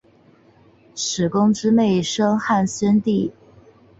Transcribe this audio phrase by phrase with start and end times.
[0.95, 3.31] 史恭之妹生汉宣帝。